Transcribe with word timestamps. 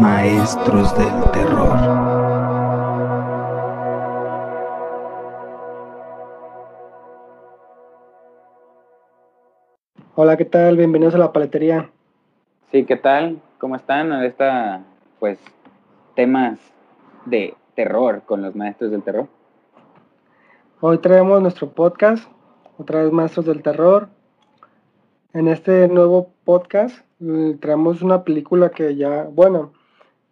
Maestros 0.00 0.94
del 0.98 1.30
terror. 1.32 1.78
Hola, 10.14 10.36
¿qué 10.36 10.44
tal? 10.44 10.76
Bienvenidos 10.76 11.14
a 11.14 11.18
la 11.18 11.32
paletería. 11.32 11.90
Sí, 12.70 12.84
¿qué 12.84 12.96
tal? 12.96 13.40
¿Cómo 13.56 13.76
están? 13.76 14.12
Esta, 14.22 14.82
pues, 15.18 15.38
temas 16.14 16.58
de 17.24 17.54
terror 17.74 18.20
con 18.26 18.42
los 18.42 18.54
maestros 18.54 18.90
del 18.90 19.02
terror. 19.02 19.28
Hoy 20.80 20.98
traemos 20.98 21.40
nuestro 21.40 21.70
podcast, 21.70 22.30
otra 22.76 23.02
vez 23.02 23.12
Maestros 23.12 23.46
del 23.46 23.62
Terror. 23.62 24.10
En 25.34 25.48
este 25.48 25.88
nuevo 25.88 26.30
podcast 26.44 26.98
eh, 27.22 27.56
traemos 27.60 28.02
una 28.02 28.22
película 28.24 28.70
que 28.70 28.96
ya, 28.96 29.24
bueno, 29.32 29.72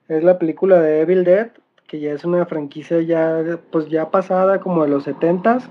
es 0.08 0.22
la 0.22 0.38
película 0.38 0.80
de 0.80 1.00
Evil 1.00 1.24
Dead, 1.24 1.50
que 1.86 2.00
ya 2.00 2.12
es 2.12 2.24
una 2.24 2.44
franquicia 2.46 3.00
ya, 3.00 3.42
pues 3.72 3.88
ya 3.88 4.10
pasada 4.10 4.60
como 4.60 4.82
de 4.84 4.90
los 4.90 5.06
70s, 5.06 5.64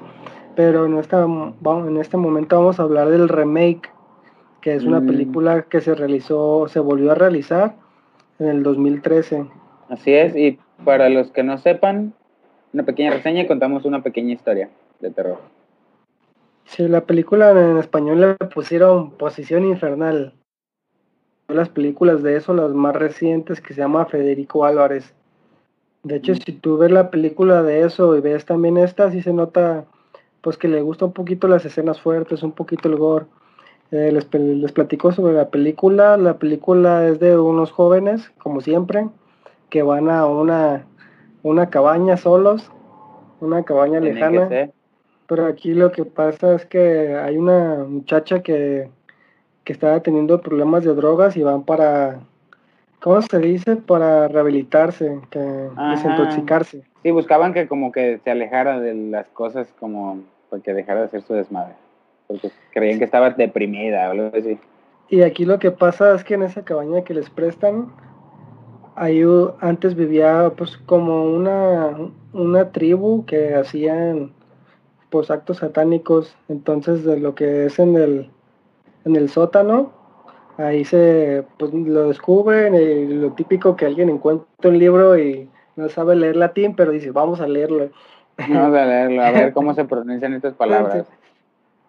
pero 0.55 0.85
en, 0.85 0.97
esta, 0.97 1.19
vamos, 1.27 1.87
en 1.87 1.97
este 1.97 2.17
momento 2.17 2.57
vamos 2.57 2.79
a 2.79 2.83
hablar 2.83 3.09
del 3.09 3.29
remake, 3.29 3.91
que 4.61 4.73
es 4.73 4.83
una 4.83 4.99
Mm. 4.99 5.07
película 5.07 5.61
que 5.63 5.79
se 5.81 5.93
realizó, 5.95 6.67
se 6.67 6.79
volvió 6.79 7.11
a 7.11 7.15
realizar 7.15 7.75
en 8.39 8.47
el 8.47 8.63
2013. 8.63 9.45
Así 9.89 10.13
es, 10.13 10.35
y 10.35 10.59
para 10.83 11.07
los 11.09 11.31
que 11.31 11.43
no 11.43 11.57
sepan, 11.59 12.13
una 12.73 12.83
pequeña 12.83 13.11
reseña 13.11 13.43
y 13.43 13.47
contamos 13.47 13.85
una 13.85 14.01
pequeña 14.01 14.33
historia 14.33 14.69
de 14.99 15.11
terror. 15.11 15.37
Sí, 16.69 16.87
la 16.87 17.01
película 17.01 17.49
en 17.51 17.77
español 17.77 18.21
le 18.21 18.35
pusieron 18.47 19.11
Posición 19.17 19.65
Infernal. 19.65 20.33
Las 21.47 21.67
películas 21.67 22.21
de 22.21 22.35
eso, 22.35 22.53
las 22.53 22.71
más 22.73 22.95
recientes, 22.95 23.59
que 23.59 23.73
se 23.73 23.81
llama 23.81 24.05
Federico 24.05 24.65
Álvarez. 24.65 25.15
De 26.03 26.17
hecho, 26.17 26.33
Mm. 26.33 26.35
si 26.35 26.51
tú 26.51 26.77
ves 26.77 26.91
la 26.91 27.09
película 27.09 27.63
de 27.63 27.81
eso 27.81 28.15
y 28.15 28.21
ves 28.21 28.45
también 28.45 28.77
esta, 28.77 29.09
sí 29.09 29.21
se 29.23 29.33
nota 29.33 29.85
pues 30.41 30.57
que 30.57 30.67
le 30.67 30.81
gusta 30.81 31.05
un 31.05 31.13
poquito 31.13 31.47
las 31.47 31.65
escenas 31.65 31.99
fuertes, 31.99 32.43
un 32.43 32.51
poquito 32.51 32.87
el 32.87 32.95
gore. 32.97 33.25
Eh, 33.91 34.11
les, 34.11 34.31
les 34.33 34.71
platico 34.71 35.11
sobre 35.11 35.33
la 35.33 35.49
película. 35.49 36.17
La 36.17 36.37
película 36.37 37.07
es 37.07 37.19
de 37.19 37.35
unos 37.37 37.71
jóvenes, 37.71 38.31
como 38.37 38.61
siempre, 38.61 39.09
que 39.69 39.81
van 39.81 40.09
a 40.09 40.27
una, 40.27 40.85
una 41.41 41.71
cabaña 41.71 42.15
solos, 42.15 42.71
una 43.41 43.63
cabaña 43.63 43.99
Tiene 43.99 44.13
lejana. 44.13 44.71
Pero 45.29 45.45
aquí 45.45 45.75
lo 45.75 45.91
que 45.91 46.05
pasa 46.05 46.55
es 46.55 46.65
que 46.65 47.15
hay 47.15 47.37
una 47.37 47.85
muchacha 47.87 48.41
que, 48.41 48.89
que 49.63 49.73
estaba 49.73 49.99
teniendo 49.99 50.41
problemas 50.41 50.83
de 50.83 50.95
drogas 50.95 51.37
y 51.37 51.43
van 51.43 51.65
para, 51.65 52.21
¿cómo 52.99 53.21
se 53.21 53.37
dice? 53.37 53.75
Para 53.75 54.27
rehabilitarse, 54.27 55.19
que 55.29 55.69
Ajá. 55.75 55.91
desintoxicarse. 55.91 56.83
Sí, 57.03 57.11
buscaban 57.11 57.53
que 57.53 57.67
como 57.67 57.91
que 57.91 58.19
se 58.23 58.31
alejara 58.31 58.79
de 58.79 58.95
las 58.95 59.27
cosas 59.27 59.71
como 59.79 60.23
que 60.63 60.73
dejara 60.73 61.01
de 61.01 61.05
hacer 61.05 61.21
su 61.21 61.35
desmadre. 61.35 61.75
Porque 62.25 62.49
creían 62.71 62.97
que 62.97 63.05
estaba 63.05 63.29
deprimida 63.29 64.07
o 64.07 64.11
algo 64.13 64.31
así. 64.35 64.57
Y 65.09 65.21
aquí 65.21 65.45
lo 65.45 65.59
que 65.59 65.69
pasa 65.69 66.15
es 66.15 66.23
que 66.23 66.33
en 66.33 66.41
esa 66.41 66.65
cabaña 66.65 67.03
que 67.03 67.13
les 67.13 67.29
prestan, 67.29 67.93
ahí 68.95 69.21
antes 69.59 69.93
vivía 69.93 70.51
pues 70.57 70.75
como 70.87 71.25
una, 71.25 71.95
una 72.33 72.71
tribu 72.71 73.25
que 73.27 73.53
hacían 73.53 74.33
pues 75.09 75.31
actos 75.31 75.57
satánicos. 75.57 76.35
Entonces 76.47 77.03
de 77.03 77.19
lo 77.19 77.35
que 77.35 77.65
es 77.65 77.79
en 77.79 77.95
el, 77.95 78.29
en 79.05 79.15
el 79.15 79.29
sótano, 79.29 79.91
ahí 80.57 80.85
se 80.85 81.45
pues 81.57 81.73
lo 81.73 82.07
descubren 82.07 82.75
y 82.75 83.05
lo 83.13 83.31
típico 83.33 83.75
que 83.75 83.85
alguien 83.85 84.09
encuentra 84.09 84.69
un 84.69 84.77
libro 84.79 85.17
y 85.17 85.49
no 85.75 85.89
sabe 85.89 86.15
leer 86.15 86.35
latín, 86.35 86.75
pero 86.75 86.91
dice 86.91 87.11
vamos 87.11 87.39
a 87.41 87.47
leerlo. 87.47 87.89
Vamos 88.37 88.77
a 88.77 88.85
leerlo, 88.85 89.21
a 89.21 89.31
ver 89.31 89.53
cómo 89.53 89.73
se 89.73 89.85
pronuncian 89.85 90.33
estas 90.33 90.53
palabras. 90.53 91.07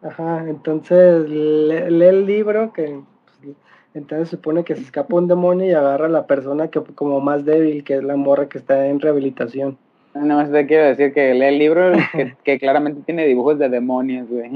Ajá, 0.02 0.48
entonces 0.48 1.28
le- 1.28 1.90
lee 1.90 2.06
el 2.06 2.26
libro 2.26 2.72
que 2.72 3.00
pues, 3.42 3.54
entonces 3.92 4.28
supone 4.30 4.64
que 4.64 4.74
se 4.74 4.82
escapa 4.82 5.16
un 5.16 5.28
demonio 5.28 5.66
y 5.66 5.72
agarra 5.72 6.06
a 6.06 6.10
la 6.10 6.26
persona 6.26 6.68
que 6.68 6.80
como 6.94 7.20
más 7.20 7.44
débil, 7.44 7.84
que 7.84 7.96
es 7.96 8.02
la 8.04 8.16
morra 8.16 8.48
que 8.48 8.58
está 8.58 8.86
en 8.86 9.00
rehabilitación. 9.00 9.76
Nada 10.14 10.42
más 10.42 10.50
te 10.52 10.66
quiero 10.66 10.84
decir 10.86 11.12
que 11.12 11.34
lee 11.34 11.44
el 11.46 11.58
libro 11.58 11.92
que, 12.12 12.36
que 12.42 12.58
claramente 12.58 13.02
tiene 13.06 13.26
dibujos 13.26 13.58
de 13.58 13.68
demonios, 13.68 14.28
güey. 14.28 14.50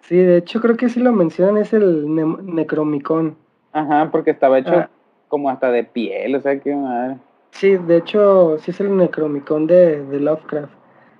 Sí, 0.00 0.16
de 0.16 0.38
hecho 0.38 0.60
creo 0.60 0.76
que 0.76 0.88
sí 0.88 1.00
lo 1.00 1.12
mencionan, 1.12 1.56
es 1.58 1.72
el 1.72 2.14
Ne- 2.14 2.36
Necromicon. 2.42 3.36
Ajá, 3.72 4.08
porque 4.10 4.30
estaba 4.30 4.58
hecho 4.58 4.72
Ah. 4.74 4.90
como 5.28 5.50
hasta 5.50 5.70
de 5.70 5.84
piel, 5.84 6.34
o 6.36 6.40
sea, 6.40 6.58
qué 6.60 6.74
madre. 6.74 7.16
Sí, 7.50 7.76
de 7.76 7.96
hecho 7.98 8.58
sí 8.58 8.70
es 8.70 8.80
el 8.80 8.96
Necromicon 8.96 9.66
de, 9.66 10.02
de 10.04 10.20
Lovecraft. 10.20 10.72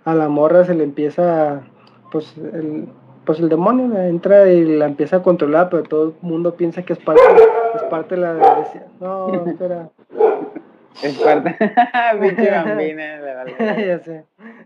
A 0.04 0.14
la 0.14 0.28
morra 0.28 0.64
se 0.64 0.74
le 0.74 0.84
empieza, 0.84 1.62
pues 2.12 2.36
el, 2.38 2.86
pues 3.24 3.40
el 3.40 3.48
demonio 3.48 4.00
entra 4.00 4.48
y 4.52 4.64
la 4.76 4.86
empieza 4.86 5.16
a 5.16 5.22
controlar, 5.22 5.68
pero 5.70 5.82
todo 5.82 6.04
el 6.08 6.14
mundo 6.22 6.54
piensa 6.54 6.82
que 6.82 6.92
es 6.92 6.98
parte, 7.00 7.22
es 7.74 7.82
parte 7.84 8.14
de 8.14 8.20
la... 8.20 8.34
de- 8.34 8.42
no, 9.00 9.46
espera. 9.46 9.88
Es 11.02 11.18
parte. 11.18 11.56
Pinche 12.20 12.50
bambina, 12.50 13.16
la 13.20 13.44
verdad. 13.44 13.78
ya 13.78 13.98
sé, 14.00 14.24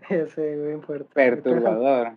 ya 0.09 0.27
sé, 0.27 0.79
fuerte. 0.85 1.09
Perturbador. 1.13 2.13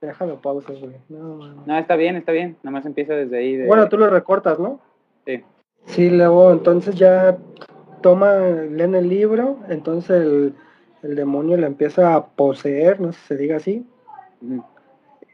Déjalo 0.00 0.40
pausa, 0.40 0.72
güey. 0.72 0.96
No, 1.08 1.36
no. 1.36 1.64
No, 1.66 1.78
está 1.78 1.96
bien, 1.96 2.16
está 2.16 2.32
bien. 2.32 2.56
Nada 2.62 2.70
más 2.72 2.86
empieza 2.86 3.14
desde 3.14 3.38
ahí. 3.38 3.56
De... 3.56 3.66
Bueno, 3.66 3.88
tú 3.88 3.98
lo 3.98 4.08
recortas, 4.08 4.58
¿no? 4.58 4.80
Sí. 5.26 5.42
Sí, 5.86 6.10
luego 6.10 6.52
entonces 6.52 6.94
ya 6.94 7.36
toma, 8.00 8.36
leen 8.36 8.94
el 8.94 9.08
libro, 9.08 9.58
entonces 9.68 10.22
el, 10.22 10.54
el 11.02 11.16
demonio 11.16 11.56
le 11.56 11.66
empieza 11.66 12.14
a 12.14 12.26
poseer, 12.26 13.00
no 13.00 13.12
sé 13.12 13.18
si 13.20 13.26
se 13.26 13.36
diga 13.36 13.56
así, 13.56 13.86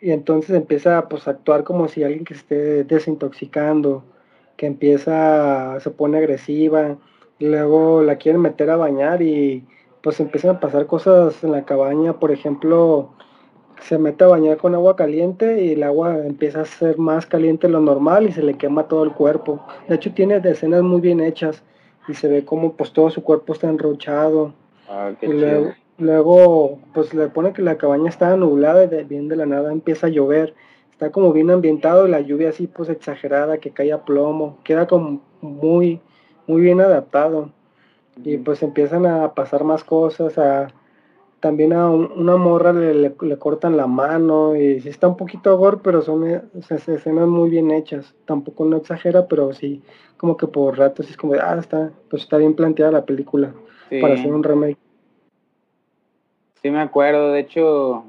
y 0.00 0.10
entonces 0.10 0.54
empieza 0.56 1.08
pues, 1.08 1.26
a 1.26 1.32
actuar 1.32 1.64
como 1.64 1.88
si 1.88 2.04
alguien 2.04 2.24
que 2.24 2.34
esté 2.34 2.84
desintoxicando, 2.84 4.04
que 4.56 4.66
empieza, 4.66 5.78
se 5.80 5.90
pone 5.90 6.18
agresiva, 6.18 6.96
luego 7.38 8.02
la 8.02 8.16
quieren 8.16 8.40
meter 8.42 8.70
a 8.70 8.76
bañar 8.76 9.22
y 9.22 9.64
pues 10.02 10.20
empiezan 10.20 10.56
a 10.56 10.60
pasar 10.60 10.86
cosas 10.86 11.42
en 11.44 11.52
la 11.52 11.64
cabaña, 11.64 12.14
por 12.20 12.30
ejemplo, 12.30 13.10
se 13.80 13.98
mete 13.98 14.24
a 14.24 14.28
bañar 14.28 14.56
con 14.58 14.74
agua 14.74 14.96
caliente 14.96 15.62
y 15.64 15.72
el 15.72 15.82
agua 15.82 16.18
empieza 16.26 16.62
a 16.62 16.64
ser 16.64 16.98
más 16.98 17.26
caliente 17.26 17.66
de 17.66 17.72
lo 17.72 17.80
normal 17.80 18.26
y 18.26 18.32
se 18.32 18.42
le 18.42 18.56
quema 18.56 18.88
todo 18.88 19.04
el 19.04 19.12
cuerpo. 19.12 19.60
De 19.88 19.94
hecho 19.96 20.12
tiene 20.14 20.36
escenas 20.44 20.82
muy 20.82 21.00
bien 21.00 21.20
hechas 21.20 21.62
y 22.08 22.14
se 22.14 22.28
ve 22.28 22.44
como 22.44 22.74
pues 22.74 22.92
todo 22.92 23.10
su 23.10 23.22
cuerpo 23.22 23.52
está 23.52 23.68
enrochado. 23.68 24.52
Ah, 24.88 25.12
qué 25.18 25.26
Y 25.26 25.30
chido. 25.30 25.74
luego, 25.98 26.78
pues 26.92 27.14
le 27.14 27.28
pone 27.28 27.52
que 27.52 27.62
la 27.62 27.76
cabaña 27.78 28.08
está 28.10 28.36
nublada 28.36 28.84
y 28.84 28.88
de, 28.88 29.04
bien 29.04 29.28
de 29.28 29.36
la 29.36 29.46
nada 29.46 29.72
empieza 29.72 30.06
a 30.06 30.10
llover. 30.10 30.54
Está 30.90 31.10
como 31.10 31.32
bien 31.32 31.50
ambientado 31.50 32.06
y 32.06 32.10
la 32.10 32.20
lluvia 32.20 32.50
así 32.50 32.66
pues 32.66 32.88
exagerada, 32.88 33.58
que 33.58 33.70
cae 33.70 33.92
a 33.92 34.04
plomo. 34.04 34.58
Queda 34.64 34.86
como 34.86 35.20
muy, 35.40 36.00
muy 36.46 36.60
bien 36.62 36.80
adaptado. 36.80 37.50
Y 38.24 38.36
pues 38.38 38.62
empiezan 38.62 39.06
a 39.06 39.34
pasar 39.34 39.64
más 39.64 39.82
cosas. 39.84 40.38
A, 40.38 40.68
también 41.40 41.72
a 41.74 41.90
un- 41.90 42.10
una 42.16 42.36
morra 42.36 42.72
le, 42.72 42.94
le- 42.94 43.14
le 43.20 43.38
cortan 43.38 43.76
la 43.76 43.86
mano 43.86 44.56
y 44.56 44.80
sí 44.80 44.88
está 44.88 45.08
un 45.08 45.16
poquito 45.16 45.56
gore, 45.58 45.78
pero 45.82 46.00
son 46.00 46.26
eh, 46.26 46.42
esas 46.58 46.88
escenas 46.88 47.28
muy 47.28 47.50
bien 47.50 47.70
hechas. 47.70 48.14
Tampoco 48.24 48.64
no 48.64 48.76
exagera, 48.78 49.26
pero 49.28 49.52
sí 49.52 49.82
como 50.16 50.36
que 50.36 50.46
por 50.46 50.78
ratos 50.78 51.10
es 51.10 51.16
como, 51.18 51.34
de, 51.34 51.40
ah, 51.40 51.56
está, 51.58 51.90
pues 52.08 52.22
está 52.22 52.38
bien 52.38 52.54
planteada 52.54 52.92
la 52.92 53.04
película 53.04 53.52
Sí, 53.90 54.00
para 54.00 54.14
hacer 54.14 54.32
un 54.32 54.42
remake. 54.42 54.78
sí 56.62 56.70
me 56.70 56.80
acuerdo. 56.80 57.32
De 57.32 57.40
hecho, 57.40 58.04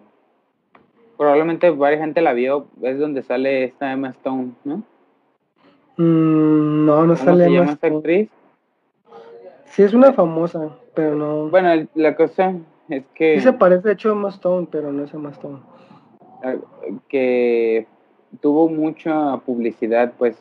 probablemente 1.17 1.69
varias 1.71 2.01
gente 2.01 2.21
la 2.21 2.31
vio. 2.33 2.67
Es 2.81 2.97
donde 2.99 3.21
sale 3.23 3.65
esta 3.65 3.91
Emma 3.91 4.09
Stone, 4.11 4.51
¿no? 4.63 4.81
Mm, 5.97 6.85
no, 6.85 7.01
no 7.05 7.13
¿Cómo 7.13 7.15
sale 7.15 7.45
se 7.45 7.51
llama 7.51 7.65
más. 7.65 7.73
esta 7.75 7.87
actriz? 7.87 8.29
Sí 9.65 9.83
es 9.83 9.93
una 9.93 10.13
famosa, 10.13 10.69
pero 10.93 11.15
no. 11.15 11.49
Bueno, 11.49 11.87
la 11.95 12.15
cosa 12.15 12.53
es 12.89 13.03
que... 13.13 13.35
sí 13.35 13.41
se 13.41 13.53
parece 13.53 13.87
de 13.87 13.93
hecho 13.93 14.09
a 14.09 14.13
Emma 14.13 14.29
Stone, 14.29 14.67
pero 14.71 14.91
no 14.91 15.03
es 15.03 15.13
Emma 15.13 15.31
Stone. 15.31 15.59
eh, 16.43 16.59
que 17.09 17.87
tuvo 18.41 18.69
mucha 18.69 19.37
publicidad, 19.37 20.13
pues 20.17 20.37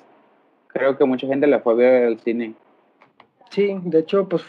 creo 0.69 0.97
que 0.97 1.05
mucha 1.05 1.27
gente 1.27 1.47
la 1.47 1.61
fue 1.61 1.73
a 1.73 1.77
ver 1.77 2.05
al 2.07 2.19
cine. 2.21 2.55
Sí, 3.50 3.79
de 3.85 4.00
hecho, 4.00 4.29
pues, 4.29 4.45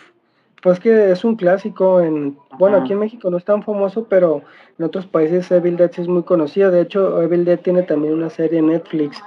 pues 0.62 0.80
que 0.80 1.12
es 1.12 1.24
un 1.24 1.36
clásico 1.36 2.02
en, 2.02 2.38
bueno, 2.58 2.78
aquí 2.78 2.94
en 2.94 3.00
México 3.00 3.30
no 3.30 3.38
es 3.38 3.46
tan 3.46 3.62
famoso, 3.62 4.06
pero 4.10 4.42
en 4.80 4.86
otros 4.86 5.06
países 5.06 5.52
Evil 5.52 5.78
Dead 5.78 5.92
sí 5.92 6.02
es 6.02 6.08
muy 6.08 6.24
conocida. 6.24 6.72
De 6.72 6.82
hecho, 6.82 7.22
Evil 7.22 7.46
Dead 7.46 7.60
tiene 7.60 7.84
también 7.84 8.14
una 8.14 8.30
serie 8.32 8.60
en 8.60 8.68
Netflix 8.68 9.24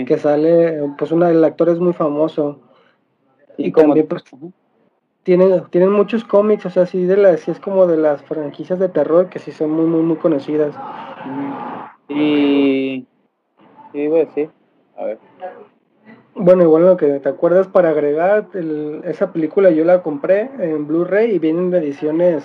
Sí. 0.00 0.04
que 0.04 0.18
sale, 0.18 0.80
pues 0.96 1.12
una, 1.12 1.30
el 1.30 1.42
actor 1.44 1.68
es 1.68 1.78
muy 1.78 1.92
famoso. 1.92 2.60
Y, 3.56 3.72
como- 3.72 3.88
también 3.88 4.06
pues 4.06 4.24
tienen, 5.24 5.64
tienen 5.70 5.90
muchos 5.92 6.24
cómics, 6.24 6.64
o 6.66 6.70
sea, 6.70 6.86
sí, 6.86 7.04
de 7.04 7.16
las, 7.16 7.40
sí 7.40 7.50
es 7.50 7.60
como 7.60 7.86
de 7.86 7.96
las 7.96 8.22
franquicias 8.22 8.78
de 8.78 8.88
terror 8.88 9.28
que 9.28 9.38
sí 9.38 9.52
son 9.52 9.70
muy, 9.70 9.86
muy, 9.86 10.02
muy 10.02 10.16
conocidas. 10.16 10.74
Y... 12.08 13.06
¿Qué 13.92 14.04
iba 14.04 14.16
a 14.16 14.20
decir? 14.20 14.50
A 14.96 15.04
ver. 15.04 15.18
Bueno, 16.34 16.62
igual 16.62 16.86
lo 16.86 16.96
que 16.96 17.18
te 17.20 17.28
acuerdas 17.28 17.66
para 17.66 17.90
agregar, 17.90 18.46
el- 18.54 19.02
esa 19.04 19.32
película 19.32 19.70
yo 19.70 19.84
la 19.84 20.02
compré 20.02 20.50
en 20.60 20.86
Blu-ray 20.86 21.32
y 21.34 21.38
vienen 21.38 21.74
ediciones 21.74 22.44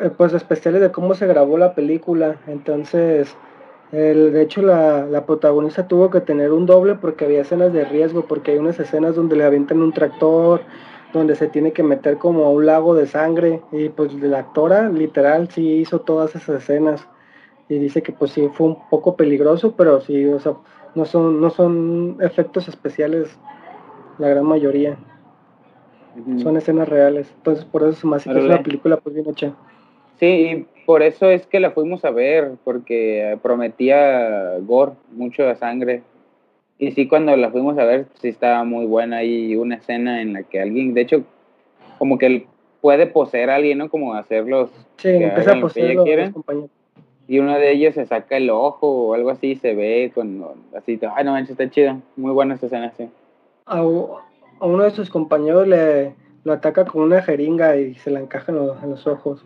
eh, 0.00 0.10
pues 0.16 0.32
especiales 0.32 0.80
de 0.80 0.90
cómo 0.90 1.14
se 1.14 1.26
grabó 1.26 1.56
la 1.58 1.74
película. 1.74 2.36
Entonces, 2.46 3.36
el, 3.92 4.32
de 4.32 4.42
hecho 4.42 4.62
la, 4.62 5.06
la 5.06 5.26
protagonista 5.26 5.88
tuvo 5.88 6.10
que 6.10 6.20
tener 6.20 6.52
un 6.52 6.66
doble 6.66 6.94
porque 6.94 7.24
había 7.24 7.42
escenas 7.42 7.72
de 7.72 7.84
riesgo, 7.84 8.26
porque 8.26 8.52
hay 8.52 8.58
unas 8.58 8.78
escenas 8.78 9.16
donde 9.16 9.36
le 9.36 9.44
avientan 9.44 9.82
un 9.82 9.92
tractor, 9.92 10.62
donde 11.12 11.34
se 11.34 11.48
tiene 11.48 11.72
que 11.72 11.82
meter 11.82 12.18
como 12.18 12.44
a 12.44 12.50
un 12.50 12.66
lago 12.66 12.94
de 12.94 13.06
sangre 13.06 13.60
y 13.72 13.88
pues 13.88 14.14
la 14.14 14.40
actora 14.40 14.88
literal 14.88 15.48
sí 15.50 15.74
hizo 15.74 16.00
todas 16.00 16.34
esas 16.36 16.62
escenas 16.62 17.06
y 17.68 17.78
dice 17.78 18.02
que 18.02 18.12
pues 18.12 18.32
sí 18.32 18.48
fue 18.52 18.68
un 18.68 18.88
poco 18.88 19.16
peligroso, 19.16 19.74
pero 19.76 20.00
sí, 20.00 20.24
o 20.26 20.38
sea, 20.40 20.54
no 20.94 21.04
son, 21.04 21.40
no 21.40 21.50
son 21.50 22.16
efectos 22.20 22.68
especiales 22.68 23.38
la 24.18 24.28
gran 24.28 24.44
mayoría, 24.44 24.98
son 26.42 26.56
escenas 26.56 26.88
reales. 26.88 27.32
Entonces 27.36 27.64
por 27.64 27.82
eso 27.82 27.92
se 27.92 28.06
me 28.06 28.16
hace 28.16 28.30
que 28.30 28.38
es 28.38 28.44
una 28.44 28.62
película 28.62 28.96
pues 28.98 29.14
bien 29.14 29.28
hecha. 29.28 29.52
Sí, 30.18 30.26
y 30.26 30.66
por 30.90 31.04
eso 31.04 31.30
es 31.30 31.46
que 31.46 31.60
la 31.60 31.70
fuimos 31.70 32.04
a 32.04 32.10
ver, 32.10 32.54
porque 32.64 33.38
prometía 33.44 34.58
gore, 34.58 34.94
mucho 35.12 35.44
de 35.44 35.54
sangre. 35.54 36.02
Y 36.80 36.90
sí, 36.90 37.06
cuando 37.06 37.36
la 37.36 37.48
fuimos 37.48 37.78
a 37.78 37.84
ver, 37.84 38.06
sí 38.20 38.26
estaba 38.26 38.64
muy 38.64 38.86
buena. 38.86 39.18
Hay 39.18 39.54
una 39.54 39.76
escena 39.76 40.20
en 40.20 40.32
la 40.32 40.42
que 40.42 40.60
alguien, 40.60 40.92
de 40.92 41.02
hecho, 41.02 41.22
como 41.96 42.18
que 42.18 42.26
él 42.26 42.46
puede 42.80 43.06
poseer 43.06 43.50
a 43.50 43.54
alguien, 43.54 43.78
¿no? 43.78 43.88
Como 43.88 44.14
hacerlos, 44.14 44.68
Sí, 44.96 45.10
empieza 45.10 45.52
a 45.52 45.54
lo 45.54 45.60
que 45.60 45.62
poseer 45.62 45.90
ella 45.92 46.02
quiere. 46.02 46.32
compañeros. 46.32 46.70
y 47.28 47.38
uno 47.38 47.56
de 47.56 47.70
ellos 47.70 47.94
se 47.94 48.04
saca 48.06 48.36
el 48.36 48.50
ojo 48.50 48.90
o 48.90 49.14
algo 49.14 49.30
así, 49.30 49.54
se 49.54 49.76
ve 49.76 50.10
con, 50.12 50.44
así, 50.76 50.98
ay, 51.14 51.24
no 51.24 51.30
manches, 51.30 51.52
está 51.52 51.70
chido. 51.70 51.98
Muy 52.16 52.32
buena 52.32 52.54
esta 52.54 52.66
escena, 52.66 52.92
sí. 52.96 53.08
A, 53.66 53.80
uno 53.84 54.82
de 54.82 54.90
sus 54.90 55.08
compañeros 55.08 55.68
le 55.68 56.14
lo 56.42 56.52
ataca 56.52 56.84
con 56.84 57.02
una 57.02 57.22
jeringa 57.22 57.76
y 57.76 57.94
se 57.94 58.10
la 58.10 58.18
encaja 58.18 58.50
en, 58.50 58.58
los- 58.58 58.82
en 58.82 58.90
los 58.90 59.06
ojos. 59.06 59.44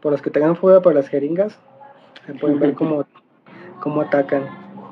Por 0.00 0.12
los 0.12 0.22
que 0.22 0.30
tengan 0.30 0.56
fuga 0.56 0.80
por 0.80 0.94
las 0.94 1.08
jeringas, 1.08 1.58
se 2.26 2.34
pueden 2.34 2.58
ver 2.58 2.74
cómo, 2.74 3.04
cómo 3.80 4.00
atacan. 4.00 4.44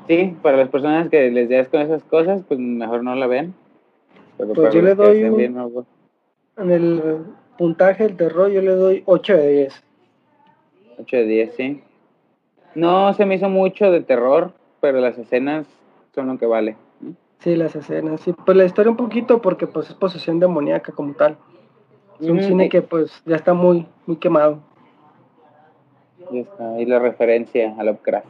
Sí, 0.07 0.35
para 0.41 0.57
las 0.57 0.69
personas 0.69 1.09
que 1.09 1.29
les 1.29 1.49
des 1.49 1.67
con 1.69 1.81
esas 1.81 2.03
cosas, 2.03 2.41
pues 2.47 2.59
mejor 2.59 3.03
no 3.03 3.13
la 3.15 3.27
ven. 3.27 3.53
Pero 4.37 4.53
Pues 4.53 4.67
para 4.67 4.75
yo 4.75 4.81
le 4.81 4.95
doy 4.95 5.23
un- 5.23 5.37
bien, 5.37 5.53
no, 5.55 5.69
pues, 5.69 5.85
En 6.57 6.71
el 6.71 7.23
puntaje 7.57 8.03
del 8.03 8.17
terror 8.17 8.49
yo 8.49 8.61
le 8.61 8.71
doy 8.71 9.03
8 9.05 9.33
de 9.35 9.49
10. 9.51 9.83
8 10.97 11.17
de 11.17 11.25
10, 11.25 11.55
sí. 11.55 11.81
No 12.75 13.13
se 13.13 13.25
me 13.25 13.35
hizo 13.35 13.49
mucho 13.49 13.91
de 13.91 14.01
terror, 14.01 14.51
pero 14.81 14.99
las 14.99 15.17
escenas 15.17 15.65
son 16.13 16.27
lo 16.27 16.37
que 16.37 16.45
vale. 16.45 16.75
Sí, 17.39 17.55
las 17.55 17.75
escenas, 17.75 18.21
sí. 18.21 18.33
Pues 18.45 18.57
la 18.57 18.65
historia 18.65 18.91
un 18.91 18.97
poquito 18.97 19.41
porque 19.41 19.65
pues 19.67 19.89
es 19.89 19.95
posesión 19.95 20.39
demoníaca 20.39 20.91
como 20.91 21.13
tal. 21.13 21.37
Es 22.19 22.27
un 22.27 22.41
cine 22.41 22.67
que 22.69 22.81
pues 22.81 23.21
ya 23.25 23.37
está 23.37 23.53
muy, 23.53 23.85
muy 24.05 24.17
quemado. 24.17 24.59
Y 26.31 26.39
está 26.39 26.73
ahí 26.73 26.85
la 26.85 26.99
referencia 26.99 27.75
a 27.77 27.83
Lovecraft. 27.83 28.27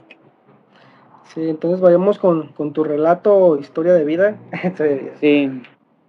Sí, 1.34 1.48
entonces 1.50 1.80
vayamos 1.80 2.18
con, 2.18 2.50
con 2.54 2.74
tu 2.74 2.84
relato, 2.84 3.58
historia 3.60 3.94
de 3.94 4.06
vida. 4.06 4.38
Sí, 5.20 5.62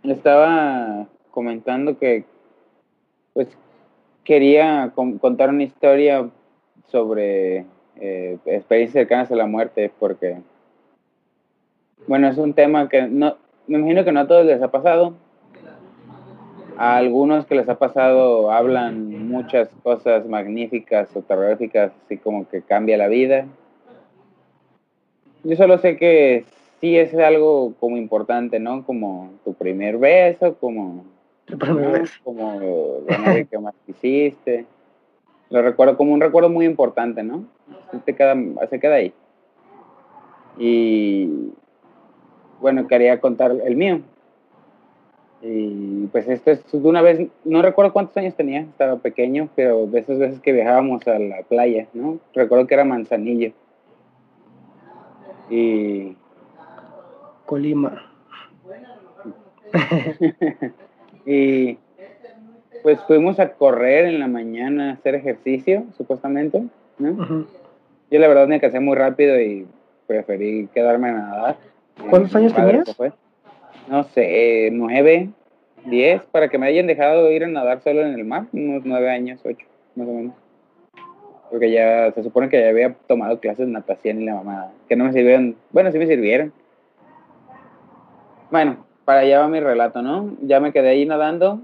estaba 0.02 1.06
comentando 1.30 1.98
que 1.98 2.24
pues 3.32 3.48
quería 4.24 4.92
con- 4.94 5.18
contar 5.18 5.50
una 5.50 5.62
historia 5.62 6.28
sobre 6.88 7.64
eh, 7.96 8.38
experiencias 8.46 9.02
cercanas 9.02 9.30
a 9.30 9.36
la 9.36 9.46
muerte 9.46 9.92
porque 10.00 10.38
bueno 12.08 12.26
es 12.28 12.36
un 12.38 12.54
tema 12.54 12.88
que 12.88 13.02
no 13.02 13.36
me 13.68 13.78
imagino 13.78 14.04
que 14.04 14.10
no 14.10 14.20
a 14.20 14.26
todos 14.26 14.44
les 14.46 14.60
ha 14.62 14.70
pasado 14.70 15.14
a 16.80 16.96
algunos 16.96 17.44
que 17.46 17.54
les 17.54 17.68
ha 17.68 17.78
pasado 17.78 18.50
hablan 18.50 19.28
muchas 19.28 19.68
cosas 19.82 20.26
magníficas 20.26 21.14
o 21.14 21.20
terroríficas 21.20 21.92
así 22.04 22.16
como 22.16 22.48
que 22.48 22.62
cambia 22.62 22.96
la 22.96 23.08
vida 23.08 23.46
yo 25.44 25.56
solo 25.56 25.78
sé 25.78 25.96
que 25.96 26.44
sí 26.80 26.96
es 26.96 27.14
algo 27.14 27.74
como 27.78 27.96
importante, 27.96 28.58
¿no? 28.58 28.84
Como 28.84 29.30
tu 29.44 29.54
primer 29.54 29.98
beso, 29.98 30.54
como, 30.56 31.04
novia 31.48 33.44
que 33.44 33.58
más 33.58 33.74
quisiste. 33.86 34.66
Lo 35.50 35.62
recuerdo 35.62 35.96
como 35.96 36.12
un 36.12 36.20
recuerdo 36.20 36.48
muy 36.48 36.66
importante, 36.66 37.22
¿no? 37.22 37.44
Se, 38.04 38.14
queda, 38.14 38.36
se 38.68 38.78
queda 38.78 38.96
ahí. 38.96 39.12
Y 40.58 41.52
bueno, 42.60 42.86
quería 42.86 43.20
contar 43.20 43.52
el 43.64 43.76
mío. 43.76 44.00
Y 45.42 46.06
pues 46.08 46.28
esto 46.28 46.50
es 46.50 46.70
de 46.70 46.86
una 46.86 47.00
vez, 47.00 47.28
no 47.44 47.62
recuerdo 47.62 47.92
cuántos 47.92 48.16
años 48.16 48.34
tenía, 48.34 48.60
estaba 48.60 48.96
pequeño, 48.98 49.48
pero 49.56 49.86
de 49.86 50.00
esas 50.00 50.18
veces 50.18 50.40
que 50.40 50.52
viajábamos 50.52 51.06
a 51.08 51.18
la 51.18 51.42
playa, 51.42 51.86
¿no? 51.94 52.18
Recuerdo 52.34 52.66
que 52.66 52.74
era 52.74 52.84
Manzanillo. 52.84 53.52
Y 55.48 56.16
Colima. 57.46 58.06
y 61.26 61.78
pues 62.82 63.00
fuimos 63.06 63.40
a 63.40 63.52
correr 63.54 64.06
en 64.06 64.20
la 64.20 64.28
mañana, 64.28 64.90
a 64.90 64.92
hacer 64.94 65.14
ejercicio, 65.14 65.84
supuestamente, 65.96 66.64
¿no? 66.98 67.46
Yo 68.10 68.18
la 68.18 68.28
verdad 68.28 68.46
me 68.46 68.60
casé 68.60 68.80
muy 68.80 68.96
rápido 68.96 69.40
y 69.40 69.66
preferí 70.06 70.68
quedarme 70.74 71.08
a 71.08 71.12
nadar. 71.12 71.56
¿Cuántos 72.08 72.34
años 72.34 72.54
tenías? 72.54 72.94
fue. 72.96 73.12
No 73.90 74.04
sé, 74.04 74.70
nueve, 74.70 75.30
diez, 75.84 76.22
para 76.26 76.48
que 76.48 76.58
me 76.58 76.68
hayan 76.68 76.86
dejado 76.86 77.28
ir 77.32 77.42
a 77.42 77.48
nadar 77.48 77.80
solo 77.80 78.02
en 78.02 78.14
el 78.14 78.24
mar, 78.24 78.44
unos 78.52 78.84
nueve 78.84 79.10
años, 79.10 79.40
ocho, 79.44 79.66
más 79.96 80.06
o 80.06 80.12
menos. 80.12 80.34
Porque 81.50 81.72
ya 81.72 82.12
se 82.12 82.22
supone 82.22 82.48
que 82.48 82.60
ya 82.60 82.68
había 82.68 82.94
tomado 83.08 83.40
clases 83.40 83.66
de 83.66 83.72
natación 83.72 84.22
y 84.22 84.26
la 84.26 84.36
mamá, 84.36 84.70
que 84.88 84.94
no 84.94 85.06
me 85.06 85.12
sirvieron, 85.12 85.56
bueno, 85.72 85.90
sí 85.90 85.98
me 85.98 86.06
sirvieron. 86.06 86.52
Bueno, 88.52 88.86
para 89.04 89.22
allá 89.22 89.40
va 89.40 89.48
mi 89.48 89.58
relato, 89.58 90.02
¿no? 90.02 90.36
Ya 90.42 90.60
me 90.60 90.72
quedé 90.72 90.90
ahí 90.90 91.04
nadando 91.04 91.58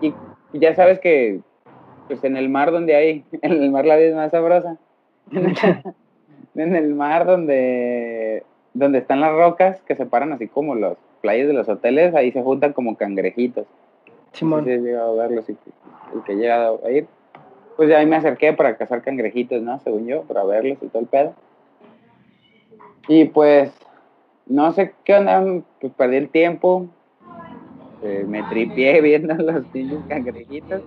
y 0.00 0.14
ya 0.54 0.74
sabes 0.74 0.98
que 0.98 1.40
pues 2.06 2.24
en 2.24 2.38
el 2.38 2.48
mar 2.48 2.72
donde 2.72 2.96
hay, 2.96 3.24
en 3.42 3.52
el 3.52 3.70
mar 3.70 3.84
la 3.84 3.96
vida 3.96 4.08
es 4.08 4.14
más 4.14 4.30
sabrosa. 4.30 4.78
en 5.30 6.74
el 6.74 6.94
mar 6.94 7.26
donde 7.26 8.44
donde 8.72 8.98
están 9.00 9.20
las 9.20 9.32
rocas 9.32 9.82
que 9.82 9.94
separan 9.94 10.32
así 10.32 10.48
como 10.48 10.74
los 10.74 10.96
playas 11.20 11.46
de 11.48 11.52
los 11.54 11.68
hoteles, 11.68 12.14
ahí 12.14 12.32
se 12.32 12.42
juntan 12.42 12.72
como 12.72 12.96
cangrejitos. 12.96 13.66
Simón. 14.32 14.64
Llegado 14.64 15.20
a 15.20 15.26
verlos, 15.26 15.48
y 15.48 15.56
el 16.14 16.22
que 16.24 16.32
ha 16.32 16.36
llegado 16.36 16.80
a 16.84 16.90
ir. 16.90 17.06
Pues 17.76 17.88
ya 17.88 17.98
ahí 17.98 18.06
me 18.06 18.16
acerqué 18.16 18.52
para 18.52 18.76
cazar 18.76 19.02
cangrejitos, 19.02 19.62
¿no? 19.62 19.78
Según 19.80 20.06
yo, 20.06 20.22
para 20.22 20.44
verlos 20.44 20.78
y 20.82 20.86
todo 20.88 21.02
el 21.02 21.08
pedo. 21.08 21.34
Y 23.08 23.24
pues, 23.26 23.72
no 24.46 24.72
sé 24.72 24.94
qué 25.04 25.14
onda, 25.14 25.62
pues 25.80 25.92
perdí 25.94 26.16
el 26.16 26.28
tiempo. 26.28 26.86
eh, 28.02 28.24
me 28.28 28.42
tripié 28.44 29.00
viendo 29.02 29.34
los 29.34 29.64
pinches 29.66 29.98
cangrejitos. 30.08 30.82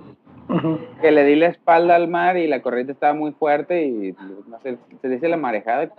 Que 1.02 1.12
le 1.12 1.24
di 1.24 1.36
la 1.36 1.48
espalda 1.48 1.96
al 1.96 2.08
mar 2.10 2.38
y 2.38 2.48
la 2.48 2.62
corriente 2.62 2.92
estaba 2.92 3.14
muy 3.14 3.32
fuerte 3.32 3.86
y 3.86 4.14
no 4.48 4.60
sé, 4.62 4.78
se 5.02 5.10
dice 5.10 5.30
la 5.30 5.38
marejada, 5.38 5.90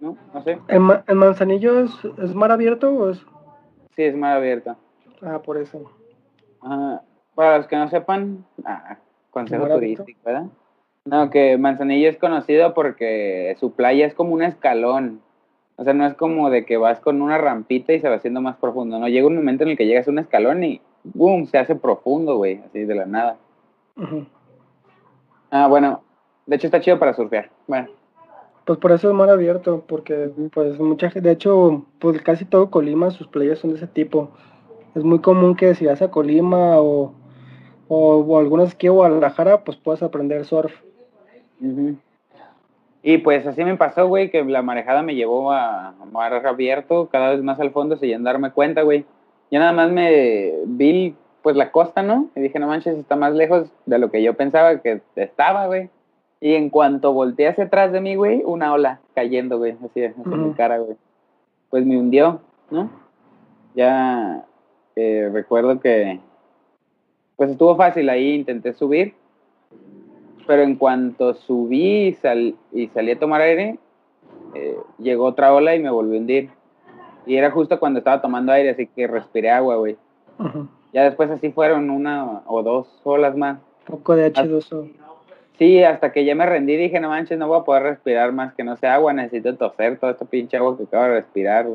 ¿no? 0.00 0.16
No 0.34 0.42
sé. 0.42 0.58
¿El, 0.68 0.80
ma- 0.80 1.04
el 1.06 1.14
manzanillo 1.14 1.80
es, 1.80 1.92
es 2.22 2.34
mar 2.34 2.50
abierto 2.52 2.90
o 2.92 3.10
es...? 3.10 3.24
Sí, 3.94 4.02
es 4.02 4.16
mar 4.16 4.36
abierta. 4.36 4.76
Ah, 5.22 5.40
por 5.42 5.58
eso. 5.58 5.90
Ajá. 6.60 7.02
Para 7.34 7.58
los 7.58 7.66
que 7.66 7.76
no 7.76 7.88
sepan, 7.88 8.44
ah, 8.64 8.98
consejo 9.30 9.68
turístico, 9.68 10.20
¿verdad? 10.24 10.46
No, 11.04 11.30
que 11.30 11.58
Manzanillo 11.58 12.08
es 12.08 12.16
conocido 12.16 12.74
porque 12.74 13.56
su 13.58 13.72
playa 13.72 14.06
es 14.06 14.14
como 14.14 14.34
un 14.34 14.42
escalón. 14.42 15.20
O 15.76 15.84
sea, 15.84 15.94
no 15.94 16.06
es 16.06 16.14
como 16.14 16.50
de 16.50 16.64
que 16.64 16.76
vas 16.76 17.00
con 17.00 17.22
una 17.22 17.38
rampita 17.38 17.92
y 17.92 18.00
se 18.00 18.08
va 18.08 18.16
haciendo 18.16 18.40
más 18.40 18.56
profundo. 18.56 18.98
No, 18.98 19.08
llega 19.08 19.26
un 19.26 19.36
momento 19.36 19.64
en 19.64 19.70
el 19.70 19.76
que 19.76 19.86
llegas 19.86 20.06
a 20.06 20.10
un 20.10 20.18
escalón 20.18 20.62
y 20.62 20.80
¡boom! 21.02 21.46
Se 21.46 21.58
hace 21.58 21.74
profundo, 21.74 22.36
güey, 22.36 22.60
así 22.66 22.84
de 22.84 22.94
la 22.94 23.06
nada. 23.06 23.36
Ah, 25.50 25.66
bueno, 25.66 26.02
de 26.46 26.56
hecho 26.56 26.66
está 26.66 26.80
chido 26.80 26.98
para 26.98 27.14
surfear. 27.14 27.50
Bueno, 27.66 27.88
Pues 28.64 28.78
por 28.78 28.92
eso 28.92 29.08
es 29.08 29.14
mar 29.14 29.28
abierto, 29.28 29.84
porque 29.86 30.30
pues 30.52 30.78
mucha 30.78 31.10
gente, 31.10 31.28
de 31.28 31.34
hecho, 31.34 31.84
pues 31.98 32.20
casi 32.22 32.44
todo 32.44 32.70
Colima, 32.70 33.10
sus 33.10 33.26
playas 33.26 33.58
son 33.58 33.70
de 33.70 33.76
ese 33.76 33.88
tipo. 33.88 34.30
Es 34.94 35.02
muy 35.02 35.20
común 35.20 35.56
que 35.56 35.74
si 35.74 35.86
vas 35.86 36.02
a 36.02 36.10
Colima 36.10 36.80
o, 36.80 37.12
o, 37.88 38.16
o 38.16 38.38
algunas 38.38 38.74
aquí 38.74 38.86
a 38.86 38.90
Guadalajara, 38.90 39.64
pues 39.64 39.76
puedas 39.76 40.02
aprender 40.02 40.44
surf. 40.44 40.72
Y 43.02 43.18
pues 43.18 43.46
así 43.46 43.64
me 43.64 43.76
pasó, 43.76 44.06
güey, 44.06 44.30
que 44.30 44.44
la 44.44 44.62
marejada 44.62 45.02
me 45.02 45.16
llevó 45.16 45.52
a 45.52 45.94
mar 46.12 46.34
abierto, 46.46 47.08
cada 47.10 47.30
vez 47.30 47.42
más 47.42 47.58
al 47.58 47.72
fondo 47.72 47.96
sin 47.96 48.22
darme 48.22 48.52
cuenta, 48.52 48.82
güey. 48.82 49.04
Ya 49.50 49.58
nada 49.58 49.72
más 49.72 49.90
me 49.90 50.52
vi, 50.66 51.16
pues, 51.42 51.56
la 51.56 51.72
costa, 51.72 52.02
¿no? 52.02 52.28
Y 52.36 52.40
dije, 52.40 52.58
no 52.58 52.68
manches, 52.68 52.96
está 52.96 53.16
más 53.16 53.34
lejos 53.34 53.70
de 53.86 53.98
lo 53.98 54.10
que 54.10 54.22
yo 54.22 54.34
pensaba 54.34 54.80
que 54.80 55.02
estaba, 55.16 55.66
güey. 55.66 55.90
Y 56.44 56.54
en 56.56 56.70
cuanto 56.70 57.12
volteé 57.12 57.46
hacia 57.46 57.64
atrás 57.64 57.92
de 57.92 58.00
mí, 58.00 58.16
güey, 58.16 58.42
una 58.44 58.72
ola 58.72 58.98
cayendo, 59.14 59.58
güey, 59.58 59.76
así, 59.84 60.02
en 60.02 60.14
mi 60.48 60.54
cara, 60.54 60.78
güey. 60.78 60.96
Pues 61.70 61.86
me 61.86 61.96
hundió, 61.96 62.40
¿no? 62.68 62.90
Ya 63.76 64.44
eh, 64.96 65.30
recuerdo 65.32 65.78
que, 65.78 66.18
pues 67.36 67.50
estuvo 67.50 67.76
fácil 67.76 68.08
ahí, 68.10 68.34
intenté 68.34 68.72
subir, 68.72 69.14
pero 70.46 70.62
en 70.62 70.74
cuanto 70.74 71.32
subí 71.34 72.08
y, 72.08 72.12
sal- 72.14 72.56
y 72.72 72.88
salí 72.88 73.12
a 73.12 73.18
tomar 73.20 73.40
aire, 73.40 73.78
eh, 74.54 74.76
llegó 74.98 75.26
otra 75.26 75.54
ola 75.54 75.76
y 75.76 75.80
me 75.80 75.90
volvió 75.90 76.14
a 76.16 76.18
hundir. 76.20 76.50
Y 77.24 77.36
era 77.36 77.52
justo 77.52 77.78
cuando 77.78 77.98
estaba 78.00 78.20
tomando 78.20 78.50
aire, 78.50 78.70
así 78.70 78.88
que 78.88 79.06
respiré 79.06 79.48
agua, 79.50 79.76
güey. 79.76 79.96
Ya 80.92 81.04
después 81.04 81.30
así 81.30 81.52
fueron 81.52 81.88
una 81.88 82.42
o 82.46 82.62
dos 82.64 83.00
olas 83.04 83.36
más. 83.36 83.58
Poco 83.86 84.16
de 84.16 84.32
H2O. 84.32 84.88
Sí, 85.58 85.82
hasta 85.84 86.12
que 86.12 86.24
ya 86.24 86.34
me 86.34 86.46
rendí 86.46 86.76
dije, 86.76 86.98
no 86.98 87.10
manches, 87.10 87.38
no 87.38 87.46
voy 87.46 87.60
a 87.60 87.64
poder 87.64 87.82
respirar 87.84 88.32
más 88.32 88.54
que 88.54 88.64
no 88.64 88.76
sea 88.76 88.94
agua, 88.94 89.12
necesito 89.12 89.54
toser 89.56 89.98
toda 89.98 90.12
esta 90.12 90.24
pinche 90.24 90.56
agua 90.56 90.76
que 90.76 90.84
acabo 90.84 91.04
de 91.04 91.10
respirar. 91.10 91.66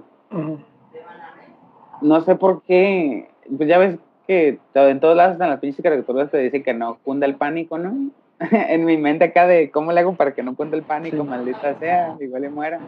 No 2.01 2.21
sé 2.21 2.35
por 2.35 2.63
qué, 2.63 3.29
pues 3.55 3.69
ya 3.69 3.77
ves 3.77 3.97
que 4.27 4.59
en 4.73 4.99
todos 4.99 5.15
lados 5.15 5.39
en 5.39 5.49
las 5.49 5.59
pinches 5.59 5.81
caricaturas 5.81 6.29
te 6.29 6.37
dicen 6.39 6.63
que 6.63 6.73
no 6.73 6.97
cunda 7.03 7.25
el 7.25 7.35
pánico, 7.35 7.77
¿no? 7.77 7.93
en 8.51 8.85
mi 8.85 8.97
mente 8.97 9.25
acá 9.25 9.47
de 9.47 9.71
cómo 9.71 9.91
le 9.91 10.01
hago 10.01 10.13
para 10.15 10.33
que 10.33 10.43
no 10.43 10.55
cunda 10.55 10.75
el 10.77 10.83
pánico, 10.83 11.17
Sí. 11.17 11.23
maldita 11.23 11.75
sea, 11.79 12.15
igual 12.19 12.45
y 12.45 12.49
muera. 12.49 12.79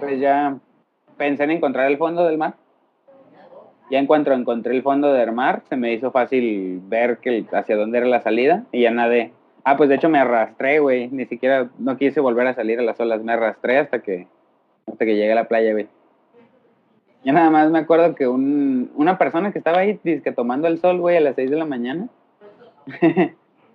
Pues 0.00 0.20
ya 0.20 0.58
pensé 1.16 1.44
en 1.44 1.52
encontrar 1.52 1.90
el 1.90 1.96
fondo 1.98 2.24
del 2.24 2.36
mar. 2.38 2.54
Ya 3.90 3.98
en 3.98 4.06
cuanto 4.06 4.32
encontré 4.32 4.74
el 4.74 4.82
fondo 4.82 5.12
del 5.12 5.32
mar, 5.32 5.62
se 5.68 5.76
me 5.76 5.92
hizo 5.92 6.10
fácil 6.10 6.80
ver 6.88 7.18
que 7.18 7.44
hacia 7.52 7.76
dónde 7.76 7.98
era 7.98 8.06
la 8.06 8.20
salida 8.20 8.64
y 8.72 8.82
ya 8.82 8.90
nadé. 8.90 9.32
Ah, 9.64 9.76
pues 9.76 9.88
de 9.88 9.96
hecho 9.96 10.08
me 10.08 10.18
arrastré, 10.18 10.80
güey. 10.80 11.08
Ni 11.08 11.26
siquiera 11.26 11.68
no 11.78 11.96
quise 11.96 12.20
volver 12.20 12.46
a 12.46 12.54
salir 12.54 12.78
a 12.80 12.82
las 12.82 12.98
olas. 12.98 13.22
Me 13.22 13.32
arrastré 13.32 13.78
hasta 13.78 14.00
que 14.00 14.26
hasta 14.86 15.04
que 15.04 15.16
llegué 15.16 15.32
a 15.32 15.36
la 15.36 15.48
playa, 15.48 15.72
güey. 15.72 15.88
Ya 17.24 17.32
nada 17.32 17.50
más 17.50 17.70
me 17.70 17.80
acuerdo 17.80 18.14
que 18.14 18.28
un, 18.28 18.92
una 18.94 19.18
persona 19.18 19.50
que 19.52 19.58
estaba 19.58 19.78
ahí 19.78 19.98
que 19.98 20.32
tomando 20.32 20.68
el 20.68 20.78
sol, 20.78 21.00
güey, 21.00 21.16
a 21.16 21.20
las 21.20 21.34
6 21.34 21.50
de 21.50 21.56
la 21.56 21.64
mañana, 21.64 22.08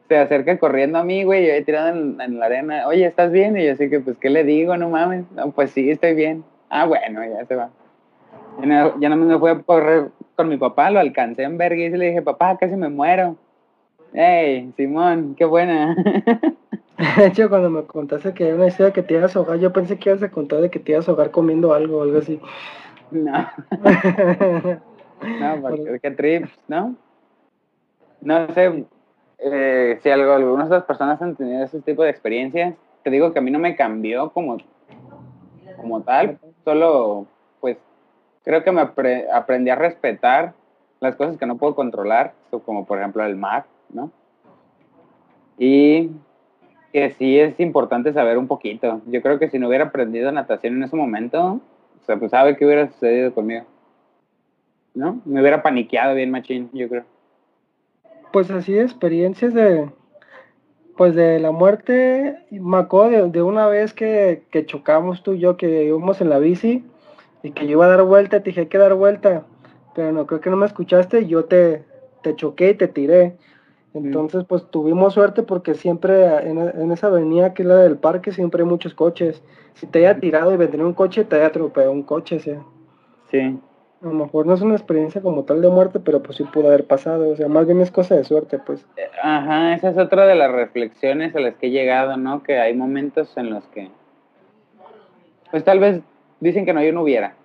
se 0.07 0.17
acerca 0.17 0.57
corriendo 0.57 0.99
a 0.99 1.03
mí, 1.03 1.25
güey, 1.25 1.45
yo 1.45 1.53
ahí 1.53 1.63
tirado 1.65 1.89
en, 1.89 2.21
en 2.21 2.39
la 2.39 2.45
arena. 2.45 2.87
Oye, 2.87 3.05
¿estás 3.05 3.31
bien? 3.31 3.57
Y 3.57 3.65
yo 3.65 3.73
así 3.73 3.89
que, 3.89 3.99
pues, 3.99 4.17
¿qué 4.17 4.29
le 4.29 4.45
digo? 4.45 4.77
No 4.77 4.89
mames. 4.89 5.29
No, 5.31 5.51
pues 5.51 5.71
sí, 5.71 5.91
estoy 5.91 6.13
bien. 6.13 6.45
Ah, 6.69 6.85
bueno, 6.85 7.21
ya 7.25 7.45
se 7.45 7.55
va. 7.55 7.69
Ya 8.59 9.09
no, 9.09 9.15
me 9.15 9.39
fui 9.39 9.49
a 9.49 9.59
correr 9.61 10.11
con 10.35 10.49
mi 10.49 10.57
papá, 10.57 10.91
lo 10.91 10.99
alcancé 10.99 11.43
en 11.43 11.57
verga 11.57 11.81
y 11.81 11.89
le 11.89 12.07
dije, 12.07 12.21
papá, 12.21 12.57
casi 12.57 12.75
me 12.75 12.89
muero. 12.89 13.37
Ey, 14.13 14.71
Simón, 14.75 15.35
qué 15.35 15.45
buena. 15.45 15.95
De 17.17 17.25
hecho, 17.25 17.49
cuando 17.49 17.69
me 17.69 17.83
contaste 17.83 18.33
que 18.33 18.47
era 18.47 18.55
una 18.55 18.67
historia 18.67 18.93
que 18.93 19.01
te 19.01 19.15
ibas 19.15 19.35
a 19.35 19.39
ahogar, 19.39 19.57
yo 19.57 19.73
pensé 19.73 19.97
que 19.97 20.09
ibas 20.09 20.21
a 20.21 20.29
contar 20.29 20.61
de 20.61 20.69
que 20.69 20.79
te 20.79 20.91
ibas 20.91 21.07
a 21.07 21.11
ahogar 21.11 21.31
comiendo 21.31 21.73
algo 21.73 21.99
o 21.99 22.03
algo 22.03 22.19
así. 22.19 22.39
no. 23.11 23.49
No, 25.21 25.61
porque 25.61 25.99
qué 26.01 26.11
trips, 26.11 26.49
¿no? 26.67 26.95
No 28.21 28.47
sé 28.53 28.85
eh, 29.37 29.99
si 30.01 30.09
algo, 30.09 30.33
algunas 30.33 30.69
de 30.69 30.75
las 30.75 30.85
personas 30.85 31.21
han 31.21 31.35
tenido 31.35 31.63
ese 31.63 31.81
tipo 31.81 32.03
de 32.03 32.09
experiencias. 32.09 32.75
Te 33.03 33.09
digo 33.09 33.31
que 33.31 33.39
a 33.39 33.41
mí 33.41 33.51
no 33.51 33.59
me 33.59 33.75
cambió 33.75 34.31
como, 34.31 34.57
como 35.77 36.01
tal, 36.01 36.39
solo 36.63 37.27
creo 38.43 38.63
que 38.63 38.71
me 38.71 38.81
apre- 38.81 39.27
aprendí 39.31 39.69
a 39.69 39.75
respetar 39.75 40.53
las 40.99 41.15
cosas 41.15 41.37
que 41.37 41.45
no 41.45 41.57
puedo 41.57 41.75
controlar, 41.75 42.33
como 42.65 42.85
por 42.85 42.99
ejemplo 42.99 43.23
el 43.25 43.35
mar, 43.35 43.65
¿no? 43.89 44.11
Y 45.57 46.11
que 46.93 47.11
sí 47.11 47.39
es 47.39 47.59
importante 47.59 48.13
saber 48.13 48.37
un 48.37 48.47
poquito. 48.47 49.01
Yo 49.07 49.21
creo 49.21 49.39
que 49.39 49.49
si 49.49 49.57
no 49.57 49.67
hubiera 49.67 49.85
aprendido 49.85 50.31
natación 50.31 50.75
en 50.75 50.83
ese 50.83 50.95
momento, 50.95 51.61
o 52.01 52.05
sea, 52.05 52.17
pues 52.17 52.31
sabe 52.31 52.55
qué 52.55 52.65
hubiera 52.65 52.87
sucedido 52.87 53.33
conmigo. 53.33 53.65
¿No? 54.93 55.21
Me 55.25 55.39
hubiera 55.39 55.63
paniqueado 55.63 56.15
bien 56.15 56.31
machín, 56.31 56.69
yo 56.73 56.89
creo. 56.89 57.05
Pues 58.33 58.51
así 58.51 58.77
experiencias 58.77 59.53
de 59.53 59.89
pues 60.97 61.15
de 61.15 61.39
la 61.39 61.51
muerte, 61.51 62.37
me 62.51 62.77
acuerdo 62.77 63.29
de, 63.29 63.41
una 63.41 63.65
vez 63.67 63.93
que 63.93 64.43
chocamos 64.65 65.23
tú 65.23 65.33
y 65.33 65.39
yo, 65.39 65.57
que 65.57 65.85
íbamos 65.85 66.21
en 66.21 66.29
la 66.29 66.37
bici 66.37 66.83
y 67.43 67.51
que 67.51 67.65
yo 67.65 67.71
iba 67.71 67.85
a 67.85 67.89
dar 67.89 68.03
vuelta, 68.03 68.39
te 68.39 68.49
dije 68.49 68.61
hay 68.61 68.67
que 68.67 68.77
dar 68.77 68.93
vuelta, 68.93 69.43
pero 69.95 70.11
no 70.11 70.25
creo 70.27 70.41
que 70.41 70.49
no 70.49 70.57
me 70.57 70.65
escuchaste 70.65 71.21
y 71.21 71.27
yo 71.27 71.45
te, 71.45 71.83
te 72.21 72.35
choqué 72.35 72.71
y 72.71 72.75
te 72.75 72.87
tiré. 72.87 73.37
Entonces, 73.93 74.45
pues 74.45 74.65
tuvimos 74.71 75.13
suerte 75.13 75.43
porque 75.43 75.73
siempre 75.73 76.47
en, 76.47 76.57
en 76.57 76.91
esa 76.91 77.07
avenida 77.07 77.53
que 77.53 77.63
es 77.63 77.67
la 77.67 77.75
del 77.75 77.97
parque 77.97 78.31
siempre 78.31 78.63
hay 78.63 78.69
muchos 78.69 78.93
coches. 78.93 79.43
Si 79.73 79.85
te 79.85 79.99
haya 79.99 80.19
tirado 80.19 80.53
y 80.53 80.57
vendría 80.57 80.85
un 80.85 80.93
coche, 80.93 81.25
te 81.25 81.35
haya 81.35 81.47
atropellado 81.47 81.91
un 81.91 82.03
coche, 82.03 82.37
o 82.37 82.39
sea. 82.39 82.61
Sí. 83.29 83.59
A 84.01 84.05
lo 84.05 84.13
mejor 84.13 84.47
no 84.47 84.53
es 84.53 84.61
una 84.61 84.75
experiencia 84.75 85.21
como 85.21 85.43
tal 85.43 85.61
de 85.61 85.69
muerte, 85.69 85.99
pero 85.99 86.23
pues 86.23 86.37
sí 86.37 86.43
pudo 86.43 86.67
haber 86.67 86.87
pasado. 86.87 87.29
O 87.29 87.35
sea, 87.35 87.47
más 87.49 87.65
bien 87.65 87.81
es 87.81 87.91
cosa 87.91 88.15
de 88.15 88.23
suerte, 88.23 88.59
pues. 88.59 88.85
Ajá, 89.21 89.75
esa 89.75 89.89
es 89.89 89.97
otra 89.97 90.25
de 90.25 90.35
las 90.35 90.51
reflexiones 90.51 91.35
a 91.35 91.39
las 91.39 91.55
que 91.55 91.67
he 91.67 91.71
llegado, 91.71 92.17
¿no? 92.17 92.43
Que 92.43 92.59
hay 92.59 92.73
momentos 92.73 93.35
en 93.37 93.49
los 93.49 93.63
que, 93.67 93.89
pues 95.51 95.63
tal 95.63 95.79
vez 95.79 96.01
dicen 96.41 96.65
que 96.65 96.73
no, 96.73 96.83
yo 96.83 96.91
no 96.91 97.03
hubiera. 97.03 97.35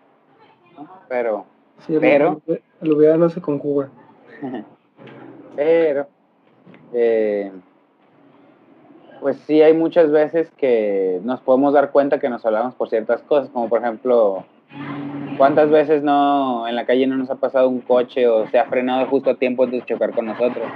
Pero, 1.08 1.46
Sí, 1.80 1.96
Pero- 2.00 2.40
El, 2.80 2.92
hubiera 2.92 3.16
no 3.16 3.28
se 3.28 3.40
conjuga. 3.40 3.90
pero, 5.56 6.06
eh, 6.92 7.52
pues 9.20 9.36
sí 9.46 9.62
hay 9.62 9.74
muchas 9.74 10.10
veces 10.10 10.50
que 10.56 11.20
nos 11.24 11.40
podemos 11.40 11.72
dar 11.72 11.90
cuenta 11.90 12.18
que 12.18 12.28
nos 12.28 12.44
hablamos 12.44 12.74
por 12.74 12.88
ciertas 12.88 13.22
cosas, 13.22 13.50
como 13.50 13.68
por 13.68 13.80
ejemplo, 13.80 14.44
¿cuántas 15.38 15.70
veces 15.70 16.02
no 16.02 16.66
en 16.68 16.76
la 16.76 16.86
calle 16.86 17.06
no 17.06 17.16
nos 17.16 17.30
ha 17.30 17.36
pasado 17.36 17.68
un 17.68 17.80
coche 17.80 18.28
o 18.28 18.46
se 18.48 18.58
ha 18.58 18.66
frenado 18.66 19.06
justo 19.06 19.30
a 19.30 19.36
tiempo 19.36 19.66
de 19.66 19.84
chocar 19.84 20.12
con 20.12 20.26
nosotros? 20.26 20.66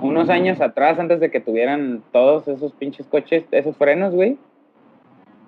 Unos 0.00 0.30
años 0.30 0.60
atrás, 0.60 0.98
antes 0.98 1.20
de 1.20 1.30
que 1.30 1.40
tuvieran 1.40 2.02
todos 2.12 2.48
esos 2.48 2.72
pinches 2.72 3.06
coches, 3.06 3.44
esos 3.50 3.76
frenos, 3.76 4.14
güey, 4.14 4.38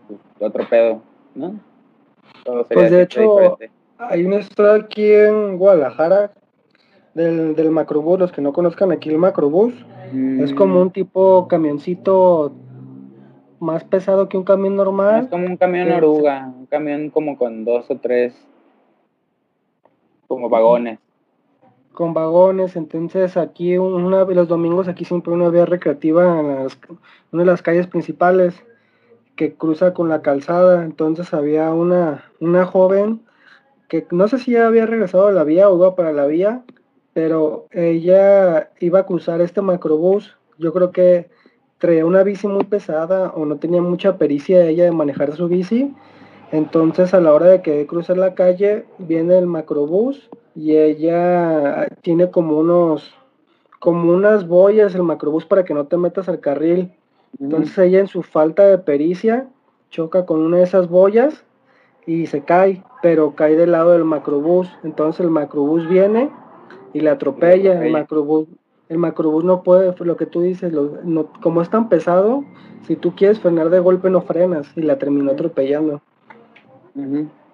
pues, 0.09 0.21
otro 0.41 0.69
pedo, 0.69 1.01
¿no? 1.35 1.55
Pues, 2.69 2.91
de 2.91 3.03
hecho, 3.03 3.21
diferente. 3.21 3.71
Hay 3.99 4.25
una 4.25 4.37
historia 4.37 4.75
aquí 4.85 5.11
en 5.13 5.57
Guadalajara 5.57 6.33
del, 7.15 7.55
del 7.55 7.71
macrobús. 7.71 8.19
Los 8.19 8.33
que 8.33 8.43
no 8.43 8.53
conozcan 8.53 8.93
aquí 8.93 9.09
el 9.09 9.19
macrobús, 9.19 9.73
es 10.41 10.53
como 10.55 10.81
un 10.81 10.91
tipo 10.91 11.49
camioncito 11.49 12.53
más 13.61 13.85
pesado 13.85 14.29
que 14.29 14.37
un 14.37 14.45
camión 14.45 14.75
Es 14.75 14.77
normal. 14.79 15.29
como 15.31 15.47
un 15.47 15.57
camión 15.57 15.87
Sí, 15.87 15.93
sí. 15.93 15.97
oruga, 15.99 16.53
un 16.59 16.67
camión 16.67 17.11
como 17.11 17.37
con 17.39 17.65
dos 17.65 17.91
o 17.91 17.97
tres 17.97 18.35
como 20.27 20.49
vagones. 20.49 20.99
con 21.93 22.13
vagones, 22.13 22.75
entonces 22.77 23.37
aquí 23.37 23.79
una 23.79 24.25
los 24.25 24.49
domingos 24.49 24.89
aquí 24.89 25.05
siempre 25.05 25.33
una 25.33 25.49
vía 25.49 25.65
recreativa 25.65 26.41
en 26.41 26.49
las, 26.65 26.79
una 27.33 27.43
de 27.45 27.47
las 27.47 27.63
calles 27.63 27.87
principales 27.87 28.61
que 29.37 29.55
cruza 29.55 29.95
con 29.95 30.09
la 30.09 30.23
calzada, 30.23 30.85
entonces 30.85 31.35
había 31.35 31.71
una, 31.73 32.25
una 32.41 32.65
joven 32.65 33.21
que 33.89 34.07
no 34.11 34.29
sé 34.29 34.39
si 34.39 34.53
ya 34.53 34.67
había 34.67 34.87
regresado 34.87 35.27
a 35.27 35.33
la 35.33 35.45
vía 35.45 35.69
o 35.69 35.77
iba 35.77 35.97
para 35.97 36.13
la 36.13 36.27
vía, 36.27 36.63
pero 37.13 37.67
ella 37.71 38.71
iba 38.81 39.01
a 39.01 39.07
cruzar 39.07 39.41
este 39.41 39.61
macrobús, 39.61 40.37
yo 40.59 40.73
creo 40.73 40.91
que 40.91 41.29
traía 41.79 42.07
una 42.07 42.23
bici 42.23 42.47
muy 42.47 42.65
pesada 42.65 43.33
o 43.35 43.45
no 43.45 43.57
tenía 43.57 43.83
mucha 43.83 44.17
pericia 44.19 44.67
ella 44.67 44.85
de 44.85 44.93
manejar 44.93 45.35
su 45.37 45.49
bici, 45.49 45.95
entonces 46.53 47.15
a 47.15 47.21
la 47.21 47.33
hora 47.33 47.47
de 47.47 47.63
que 47.63 47.87
cruzar 47.87 48.17
la 48.17 48.35
calle 48.35 48.87
viene 48.99 49.39
el 49.39 49.47
macrobús 49.47 50.31
y 50.55 50.77
ella 50.77 51.89
tiene 52.03 52.31
como 52.31 52.59
unos 52.59 53.13
como 53.81 54.13
unas 54.15 54.49
boyas 54.49 54.95
el 54.95 55.03
macrobús 55.03 55.45
para 55.45 55.65
que 55.65 55.75
no 55.75 55.87
te 55.87 55.99
metas 55.99 56.29
al 56.31 56.41
carril. 56.41 56.91
Entonces 57.41 57.77
ella 57.79 58.01
en 58.01 58.07
su 58.09 58.23
falta 58.23 58.67
de 58.67 58.79
pericia 58.79 59.47
choca 59.91 60.25
con 60.27 60.41
una 60.41 60.59
de 60.59 60.63
esas 60.65 60.89
boyas 60.89 61.45
y 62.07 62.27
se 62.27 62.43
cae, 62.43 62.83
pero 63.03 63.35
cae 63.35 63.57
del 63.57 63.73
lado 63.73 63.93
del 63.93 64.05
macrobús. 64.05 64.71
Entonces 64.83 65.21
el 65.21 65.31
macrobús 65.31 65.89
viene 65.89 66.31
y 66.93 67.01
la 67.01 67.13
atropella. 67.13 67.73
El 67.87 67.93
macrobús, 67.93 68.47
el 68.89 68.99
macrobús 68.99 69.45
no 69.45 69.63
puede, 69.63 69.95
lo 70.05 70.17
que 70.17 70.27
tú 70.27 70.43
dices, 70.43 70.73
lo- 70.73 70.99
no- 71.05 71.29
como 71.43 71.63
es 71.63 71.71
tan 71.71 71.89
pesado, 71.89 72.45
si 72.87 72.97
tú 72.97 73.15
quieres 73.15 73.41
frenar 73.41 73.71
de 73.71 73.81
golpe 73.81 74.11
no 74.11 74.21
frenas 74.23 74.71
y 74.77 74.83
la 74.83 74.99
terminó 74.99 75.31
atropellando. 75.33 76.01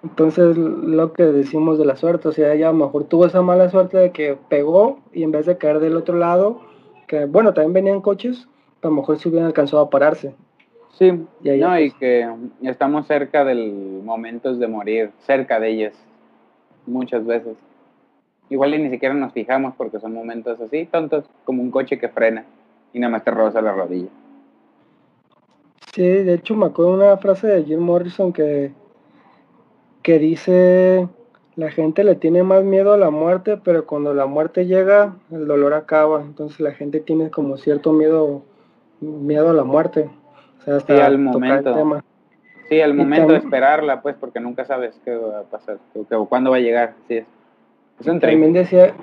Entonces, 0.02 0.56
lo 0.56 1.12
que 1.12 1.24
decimos 1.24 1.78
de 1.78 1.84
la 1.84 1.96
suerte, 1.96 2.28
o 2.28 2.32
sea, 2.32 2.54
ella 2.54 2.70
a 2.70 2.72
lo 2.72 2.78
mejor 2.86 3.04
tuvo 3.04 3.26
esa 3.26 3.42
mala 3.42 3.68
suerte 3.68 3.98
de 3.98 4.12
que 4.12 4.36
pegó 4.48 4.98
y 5.12 5.22
en 5.22 5.30
vez 5.30 5.46
de 5.46 5.58
caer 5.58 5.78
del 5.80 5.96
otro 5.96 6.16
lado, 6.16 6.60
que 7.06 7.26
bueno, 7.26 7.52
también 7.52 7.72
venían 7.74 8.00
coches, 8.00 8.48
a 8.82 8.86
lo 8.88 8.94
mejor 8.94 9.18
se 9.18 9.28
hubieran 9.28 9.46
alcanzado 9.46 9.82
a 9.82 9.90
pararse. 9.90 10.34
Sí, 10.98 11.06
Y 11.42 11.50
no, 11.58 11.78
y 11.78 11.90
pues, 11.90 11.94
que 12.00 12.28
estamos 12.62 13.06
cerca 13.06 13.44
del 13.44 14.02
momentos 14.04 14.58
de 14.58 14.66
morir, 14.66 15.10
cerca 15.20 15.58
de 15.58 15.70
ellas, 15.70 15.94
muchas 16.86 17.24
veces. 17.24 17.56
Igual 18.50 18.74
y 18.74 18.78
ni 18.82 18.90
siquiera 18.90 19.14
nos 19.14 19.32
fijamos 19.32 19.74
porque 19.76 20.00
son 20.00 20.12
momentos 20.12 20.60
así, 20.60 20.86
tontos, 20.86 21.24
como 21.44 21.62
un 21.62 21.70
coche 21.70 21.98
que 21.98 22.08
frena. 22.08 22.44
y 22.92 22.98
nada 22.98 23.12
más 23.12 23.24
te 23.24 23.30
roza 23.30 23.62
la 23.62 23.72
rodilla. 23.72 24.08
Sí, 25.94 26.02
de 26.02 26.34
hecho 26.34 26.54
me 26.54 26.66
acuerdo 26.66 26.94
una 26.94 27.16
frase 27.16 27.46
de 27.46 27.64
Jim 27.64 27.80
Morrison 27.80 28.32
que, 28.32 28.72
que 30.02 30.18
dice, 30.18 31.08
la 31.56 31.70
gente 31.70 32.04
le 32.04 32.14
tiene 32.14 32.42
más 32.42 32.64
miedo 32.64 32.92
a 32.92 32.96
la 32.96 33.10
muerte, 33.10 33.56
pero 33.56 33.86
cuando 33.86 34.14
la 34.14 34.26
muerte 34.26 34.66
llega, 34.66 35.16
el 35.30 35.46
dolor 35.46 35.74
acaba. 35.74 36.20
Entonces 36.22 36.60
la 36.60 36.72
gente 36.72 37.00
tiene 37.00 37.30
como 37.30 37.56
cierto 37.56 37.92
miedo, 37.92 38.42
miedo 39.00 39.50
a 39.50 39.52
la 39.52 39.64
muerte. 39.64 40.10
O 40.60 40.62
sea, 40.62 40.76
hasta 40.76 40.94
Sí, 40.94 41.00
al 41.00 41.12
el 41.12 41.18
momento. 41.18 41.74
tema. 41.74 42.04
Sí, 42.68 42.80
al 42.80 42.94
momento 42.94 43.32
de 43.32 43.38
esperarla, 43.38 44.00
pues, 44.00 44.14
porque 44.14 44.38
nunca 44.38 44.64
sabes 44.64 45.00
qué 45.04 45.16
va 45.16 45.40
a 45.40 45.42
pasar, 45.42 45.78
o, 45.94 46.26
cuándo 46.26 46.50
va 46.50 46.58
a 46.58 46.60
llegar. 46.60 46.94
Sí, 47.08 47.16
es, 47.16 47.26
es 48.00 48.06
un 48.06 48.20
También 48.20 48.52
decía, 48.52 48.94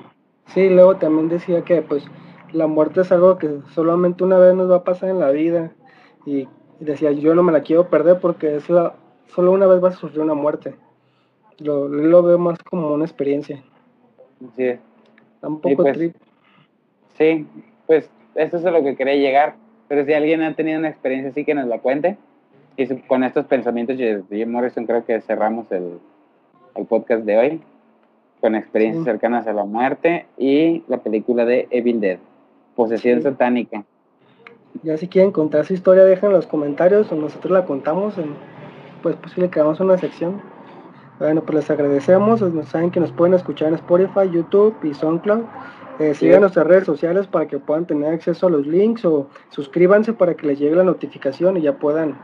sí, 0.48 0.70
luego 0.70 0.96
también 0.96 1.28
decía 1.28 1.64
que 1.64 1.82
pues 1.82 2.06
la 2.54 2.68
muerte 2.68 3.02
es 3.02 3.12
algo 3.12 3.38
que 3.38 3.60
solamente 3.74 4.24
una 4.24 4.38
vez 4.38 4.56
nos 4.56 4.72
va 4.72 4.78
a 4.78 4.84
pasar 4.84 5.10
en 5.10 5.20
la 5.20 5.32
vida. 5.32 5.72
Y, 6.26 6.48
decía, 6.80 7.12
yo 7.12 7.34
no 7.36 7.44
me 7.44 7.52
la 7.52 7.62
quiero 7.62 7.90
perder 7.90 8.20
porque 8.20 8.56
es 8.56 8.70
la, 8.70 8.94
solo 9.28 9.52
una 9.52 9.66
vez 9.66 9.82
vas 9.82 9.96
a 9.96 10.00
sufrir 10.00 10.22
una 10.22 10.34
muerte. 10.34 10.76
Lo, 11.60 11.88
lo 11.88 12.24
veo 12.24 12.38
más 12.38 12.60
como 12.64 12.94
una 12.94 13.06
experiencia. 13.06 13.64
Sí, 14.56 14.64
es. 14.64 14.80
Está 15.36 15.48
un 15.48 15.60
poco 15.60 15.84
pues. 15.84 16.12
Sí, 17.18 17.48
pues 17.86 18.10
eso 18.36 18.58
es 18.58 18.66
a 18.66 18.72
lo 18.72 18.84
que 18.84 18.96
quería 18.96 19.16
llegar. 19.16 19.56
Pero 19.88 20.06
si 20.06 20.14
alguien 20.14 20.42
ha 20.42 20.54
tenido 20.54 20.80
una 20.80 20.90
experiencia 20.90 21.32
así, 21.32 21.46
que 21.46 21.54
nos 21.56 21.68
la 21.68 21.80
cuente. 21.80 22.18
Y 22.76 22.86
con 23.08 23.24
estos 23.24 23.46
pensamientos 23.46 23.98
de 23.98 24.24
Jim 24.30 24.52
Morrison 24.52 24.86
creo 24.86 25.04
que 25.06 25.20
cerramos 25.22 25.72
el, 25.72 26.00
el 26.76 26.86
podcast 26.86 27.24
de 27.24 27.38
hoy. 27.38 27.62
Con 28.42 28.54
experiencias 28.56 29.04
Sí. 29.04 29.10
cercanas 29.12 29.48
a 29.48 29.54
la 29.54 29.64
muerte 29.66 30.28
y 30.38 30.84
la 30.88 30.98
película 31.00 31.44
de 31.46 31.68
Evil 31.72 32.00
Dead. 32.00 32.20
Posesión 32.76 33.20
Sí. 33.20 33.24
satánica. 33.24 33.84
Ya 34.84 34.96
si 34.98 35.08
quieren 35.08 35.32
contar 35.32 35.66
su 35.66 35.74
historia, 35.74 36.04
dejen 36.04 36.28
en 36.30 36.36
los 36.36 36.46
comentarios 36.46 37.12
o 37.12 37.16
nosotros 37.16 37.52
la 37.52 37.66
contamos. 37.66 38.18
En, 38.20 38.36
pues 39.02 39.16
posible 39.16 39.50
que 39.50 39.60
hagamos 39.60 39.80
una 39.80 39.98
sección. 39.98 40.40
Bueno, 41.18 41.42
pues 41.42 41.56
les 41.56 41.72
agradecemos. 41.72 42.42
Nos 42.44 42.68
saben 42.68 42.92
que 42.92 43.00
nos 43.00 43.12
pueden 43.12 43.34
escuchar 43.34 43.70
en 43.70 43.76
Spotify, 43.76 44.30
YouTube 44.32 44.76
y 44.84 44.94
SoundCloud. 44.94 45.46
Eh, 46.00 46.14
Sí. 46.14 46.26
sigan 46.28 46.42
nuestras 46.42 46.68
redes 46.68 46.86
sociales 46.86 47.26
para 47.28 47.48
que 47.48 47.58
puedan 47.60 47.86
tener 47.88 48.14
acceso 48.14 48.48
a 48.48 48.50
los 48.50 48.68
links 48.68 49.04
o 49.06 49.28
suscríbanse 49.50 50.14
para 50.14 50.36
que 50.36 50.46
les 50.48 50.60
llegue 50.60 50.76
la 50.76 50.84
notificación 50.84 51.58
y 51.58 51.62
ya 51.62 51.74
puedan 51.74 52.16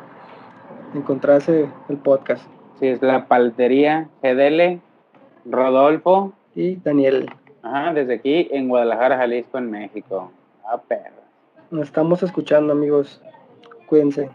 encontrarse 0.94 1.68
el 1.90 1.98
podcast. 1.98 2.46
Sí, 2.80 2.88
es 2.88 3.02
la 3.02 3.28
paltería 3.28 4.10
GDL 4.22 4.80
Rodolfo. 5.46 6.34
Y 6.56 6.76
Daniel, 6.76 7.30
Ajá, 7.64 7.94
desde 7.94 8.16
aquí 8.16 8.48
en 8.52 8.68
Guadalajara, 8.70 9.18
Jalisco, 9.18 9.58
en 9.58 9.72
México. 9.72 10.32
Ah, 10.66 10.80
perro. 10.88 11.24
nos 11.72 11.88
estamos 11.88 12.22
escuchando 12.22 12.74
amigos. 12.74 13.22
Cuídense. 13.88 14.30